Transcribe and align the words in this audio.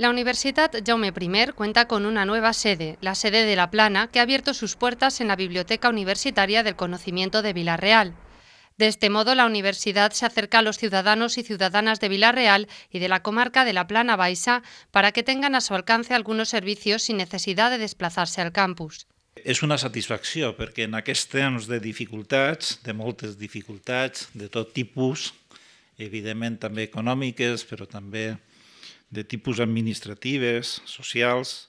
La 0.00 0.08
Universidad 0.08 0.72
Jaume 0.82 1.12
I 1.14 1.52
cuenta 1.52 1.86
con 1.86 2.06
una 2.06 2.24
nueva 2.24 2.54
sede, 2.54 2.96
la 3.02 3.14
sede 3.14 3.44
de 3.44 3.54
La 3.54 3.70
Plana, 3.70 4.08
que 4.10 4.18
ha 4.18 4.22
abierto 4.22 4.54
sus 4.54 4.74
puertas 4.74 5.20
en 5.20 5.28
la 5.28 5.36
Biblioteca 5.36 5.90
Universitaria 5.90 6.62
del 6.62 6.74
Conocimiento 6.74 7.42
de 7.42 7.52
Villarreal. 7.52 8.14
De 8.78 8.86
este 8.86 9.10
modo, 9.10 9.34
la 9.34 9.44
universidad 9.44 10.12
se 10.12 10.24
acerca 10.24 10.60
a 10.60 10.62
los 10.62 10.78
ciudadanos 10.78 11.36
y 11.36 11.42
ciudadanas 11.42 12.00
de 12.00 12.08
Villarreal 12.08 12.66
y 12.90 12.98
de 12.98 13.10
la 13.10 13.22
comarca 13.22 13.66
de 13.66 13.74
la 13.74 13.86
Plana 13.86 14.16
Baixa 14.16 14.62
para 14.90 15.12
que 15.12 15.22
tengan 15.22 15.54
a 15.54 15.60
su 15.60 15.74
alcance 15.74 16.14
algunos 16.14 16.48
servicios 16.48 17.02
sin 17.02 17.18
necesidad 17.18 17.70
de 17.70 17.76
desplazarse 17.76 18.40
al 18.40 18.52
campus. 18.52 19.06
És 19.44 19.60
una 19.60 19.76
satisfacció 19.76 20.56
perquè 20.56 20.88
en 20.88 20.96
aquests 20.96 21.28
temps 21.28 21.68
de 21.68 21.76
dificultats, 21.78 22.78
de 22.88 22.96
moltes 22.96 23.36
dificultats, 23.36 24.30
de 24.32 24.48
tot 24.48 24.72
tipus, 24.72 25.34
evidentment 26.00 26.56
també 26.56 26.88
econòmiques, 26.88 27.68
però 27.68 27.84
també 27.84 28.38
de 29.10 29.24
tipus 29.24 29.60
administratives, 29.60 30.80
socials, 30.86 31.68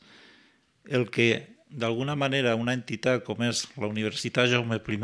el 0.86 1.10
que 1.10 1.58
d'alguna 1.70 2.16
manera 2.16 2.56
una 2.60 2.76
entitat 2.78 3.24
com 3.26 3.42
és 3.46 3.66
la 3.78 3.90
Universitat 3.90 4.50
Jaume 4.52 4.78
I 4.78 5.00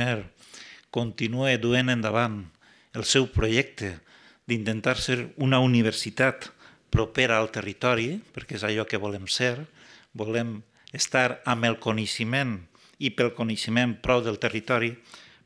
continua 0.92 1.58
duent 1.58 1.90
endavant 1.90 2.46
el 2.94 3.04
seu 3.04 3.28
projecte 3.28 4.00
d'intentar 4.48 4.98
ser 4.98 5.34
una 5.38 5.60
universitat 5.60 6.50
propera 6.90 7.38
al 7.38 7.52
territori, 7.52 8.22
perquè 8.34 8.56
és 8.56 8.64
allò 8.64 8.86
que 8.88 8.98
volem 8.98 9.28
ser, 9.28 9.68
volem 10.14 10.62
estar 10.94 11.42
amb 11.46 11.66
el 11.66 11.78
coneixement 11.84 12.58
i 12.98 13.12
pel 13.12 13.34
coneixement 13.36 13.98
prou 14.02 14.24
del 14.24 14.40
territori, 14.40 14.96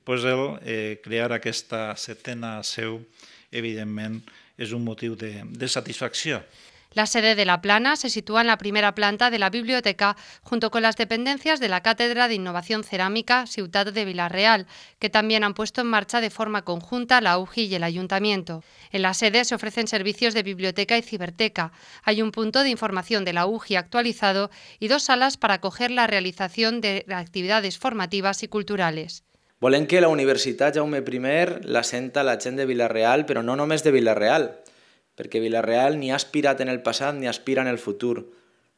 doncs 0.05 0.26
el 0.28 0.44
eh, 0.64 1.00
crear 1.03 1.31
aquesta 1.31 1.95
setena 1.95 2.59
seu, 2.64 3.00
evidentment, 3.52 4.22
és 4.58 4.72
un 4.76 4.84
motiu 4.84 5.16
de, 5.16 5.42
de 5.45 5.67
satisfacció. 5.67 6.42
La 6.94 7.05
sede 7.05 7.36
de 7.36 7.45
La 7.45 7.62
Plana 7.62 7.95
se 7.95 8.09
sitúa 8.09 8.41
en 8.41 8.48
la 8.48 8.58
primera 8.58 8.94
planta 8.94 9.30
de 9.30 9.39
la 9.39 9.50
biblioteca 9.50 10.17
junto 10.44 10.72
con 10.72 10.81
las 10.81 10.97
dependencias 10.97 11.61
de 11.61 11.70
la 11.70 11.81
Cátedra 11.81 12.28
de 12.28 12.34
Innovación 12.34 12.84
Cerámica 12.84 13.47
Ciudad 13.47 13.86
de 13.94 14.03
Villarreal, 14.03 14.67
que 15.00 15.09
también 15.09 15.45
han 15.45 15.53
puesto 15.53 15.80
en 15.80 15.88
marcha 15.88 16.19
de 16.19 16.30
forma 16.30 16.64
conjunta 16.64 17.22
la 17.22 17.38
UGI 17.38 17.67
y 17.67 17.75
el 17.75 17.86
Ayuntamiento. 17.86 18.62
En 18.92 19.03
la 19.03 19.14
sede 19.14 19.45
se 19.45 19.56
ofrecen 19.56 19.88
servicios 19.88 20.34
de 20.34 20.44
biblioteca 20.44 20.97
y 20.97 21.02
ciberteca. 21.02 21.72
Hay 22.03 22.22
un 22.22 22.31
punto 22.31 22.62
de 22.62 22.69
información 22.69 23.23
de 23.23 23.31
la 23.31 23.45
UGI 23.45 23.78
actualizado 23.78 24.52
y 24.78 24.89
dos 24.89 25.03
salas 25.03 25.38
para 25.38 25.56
acoger 25.56 25.92
la 25.92 26.08
realización 26.08 26.81
de 26.81 27.06
actividades 27.08 27.78
formativas 27.78 28.44
y 28.44 28.50
culturales. 28.50 29.23
Volem 29.62 29.86
que 29.86 30.02
la 30.02 30.09
Universitat 30.09 30.75
Jaume 30.75 30.97
I 30.97 31.19
la 31.64 31.84
senta 31.84 32.23
la 32.23 32.38
gent 32.42 32.58
de 32.58 32.66
Villarreal, 32.66 33.28
però 33.28 33.44
no 33.44 33.56
només 33.56 33.84
de 33.84 33.92
Villarreal, 33.92 34.58
perquè 35.16 35.42
Vilareal 35.44 35.98
ni 36.00 36.12
ha 36.12 36.20
aspirat 36.20 36.62
en 36.62 36.72
el 36.72 36.81
passat 36.84 37.16
ni 37.16 37.28
aspira 37.28 37.62
en 37.62 37.72
el 37.72 37.80
futur 37.80 38.23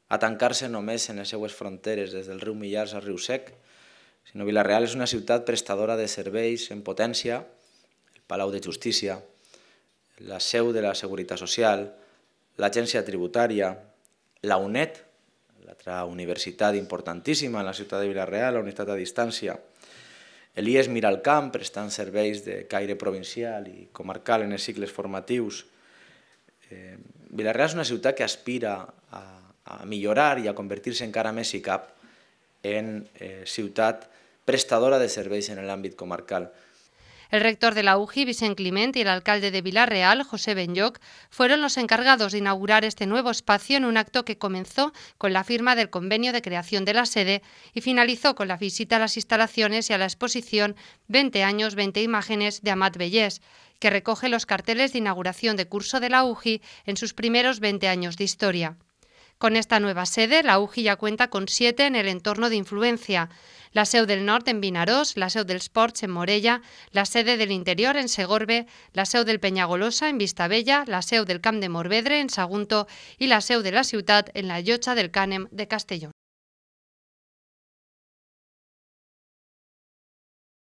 a 0.09 0.19
tancar-se 0.19 0.69
només 0.69 1.09
en 1.09 1.21
les 1.21 1.29
seues 1.29 1.53
fronteres, 1.55 2.13
des 2.13 2.27
del 2.29 2.41
riu 2.41 2.55
Millars 2.57 2.93
al 2.93 3.05
riu 3.05 3.17
Sec, 3.17 3.53
sinó 4.29 4.45
Vilareal 4.45 4.85
és 4.87 4.95
una 4.95 5.09
ciutat 5.09 5.45
prestadora 5.47 5.97
de 5.99 6.07
serveis 6.07 6.69
en 6.71 6.83
potència, 6.85 7.41
el 8.13 8.21
Palau 8.27 8.51
de 8.53 8.61
Justícia, 8.63 9.19
la 10.19 10.39
seu 10.39 10.71
de 10.73 10.83
la 10.85 10.93
Seguretat 10.95 11.41
Social, 11.41 11.87
l'Agència 12.61 13.03
Tributària, 13.05 13.73
la 14.45 14.59
UNED, 14.61 15.01
l'altra 15.65 16.03
universitat 16.05 16.75
importantíssima 16.77 17.61
en 17.61 17.65
la 17.65 17.73
ciutat 17.73 18.03
de 18.03 18.11
Vilareal, 18.11 18.53
la 18.53 18.61
Universitat 18.61 18.93
a 18.93 18.99
Distància, 18.99 19.57
l'IES 20.61 20.89
Miralcamp, 20.93 21.49
prestant 21.55 21.89
serveis 21.89 22.43
de 22.45 22.63
caire 22.69 22.95
provincial 22.99 23.65
i 23.71 23.87
comarcal 23.91 24.45
en 24.45 24.53
els 24.53 24.67
cicles 24.69 24.93
formatius, 24.93 25.63
Eh, 26.71 26.97
Vilareal 27.33 27.71
és 27.71 27.75
una 27.77 27.87
ciutat 27.87 28.17
que 28.17 28.25
aspira 28.25 28.75
a, 29.11 29.23
a 29.65 29.77
millorar 29.89 30.37
i 30.39 30.47
a 30.47 30.55
convertir-se 30.55 31.05
encara 31.07 31.33
més, 31.33 31.49
si 31.49 31.63
cap, 31.65 31.89
en 32.63 33.01
eh, 33.19 33.43
ciutat 33.49 34.07
prestadora 34.45 34.99
de 34.99 35.09
serveis 35.11 35.49
en 35.51 35.61
l'àmbit 35.67 35.97
comarcal. 35.99 36.49
El 37.33 37.41
rector 37.41 37.73
de 37.73 37.81
la 37.81 37.97
UJI, 37.97 38.25
Vicente 38.25 38.57
Clement, 38.57 38.95
y 38.95 39.01
el 39.01 39.07
alcalde 39.07 39.49
de 39.49 39.63
Villarreal, 39.63 40.21
José 40.21 40.53
Benyoc, 40.53 40.99
fueron 41.31 41.63
los 41.63 41.77
encargados 41.77 42.31
de 42.31 42.37
inaugurar 42.37 42.85
este 42.85 43.07
nuevo 43.07 43.31
espacio 43.31 43.75
en 43.75 43.85
un 43.85 43.97
acto 43.97 44.23
que 44.23 44.37
comenzó 44.37 44.93
con 45.17 45.33
la 45.33 45.43
firma 45.43 45.75
del 45.75 45.89
convenio 45.89 46.31
de 46.31 46.43
creación 46.43 46.85
de 46.85 46.93
la 46.93 47.07
sede 47.07 47.41
y 47.73 47.81
finalizó 47.81 48.35
con 48.35 48.49
la 48.49 48.57
visita 48.57 48.97
a 48.97 48.99
las 48.99 49.17
instalaciones 49.17 49.89
y 49.89 49.93
a 49.93 49.97
la 49.97 50.05
exposición 50.05 50.75
20 51.07 51.43
años, 51.43 51.73
20 51.73 52.03
imágenes 52.03 52.61
de 52.61 52.69
Amat 52.69 52.97
Bellés, 52.97 53.41
que 53.79 53.89
recoge 53.89 54.29
los 54.29 54.45
carteles 54.45 54.93
de 54.93 54.99
inauguración 54.99 55.55
de 55.55 55.67
curso 55.67 55.99
de 55.99 56.11
la 56.11 56.25
UJI 56.25 56.61
en 56.85 56.97
sus 56.97 57.15
primeros 57.15 57.59
20 57.59 57.87
años 57.87 58.15
de 58.15 58.25
historia. 58.25 58.77
Con 59.43 59.57
esta 59.57 59.79
nueva 59.81 60.05
sede, 60.05 60.41
la 60.41 60.59
UJI 60.59 60.83
ya 60.83 60.95
cuenta 60.95 61.29
con 61.29 61.49
siete 61.49 61.85
en 61.85 61.95
el 61.95 62.07
entorno 62.07 62.49
de 62.49 62.55
influencia. 62.55 63.29
La 63.73 63.85
seu 63.85 64.05
del 64.05 64.23
Nord 64.23 64.47
en 64.49 64.61
Vinarós, 64.61 65.15
la 65.17 65.31
seu 65.33 65.47
dels 65.49 65.65
Ports 65.73 66.05
en 66.05 66.11
Morella, 66.13 66.59
la 66.91 67.07
sede 67.09 67.37
del 67.37 67.49
Interior 67.51 67.97
en 67.97 68.07
Segorbe, 68.07 68.67
la 68.93 69.07
seu 69.09 69.25
del 69.25 69.39
Penyagolosa 69.39 70.09
en 70.09 70.21
Vistabella, 70.21 70.83
la 70.85 71.01
seu 71.01 71.25
del 71.25 71.41
Camp 71.41 71.59
de 71.59 71.69
Morvedre 71.69 72.21
en 72.21 72.29
Sagunto 72.29 72.85
i 73.17 73.25
la 73.25 73.41
seu 73.41 73.65
de 73.65 73.73
la 73.73 73.83
ciutat 73.83 74.29
en 74.35 74.47
la 74.47 74.61
Llotja 74.61 74.93
del 74.93 75.09
Cànem 75.09 75.49
de 75.49 75.67
Castelló. 75.67 76.13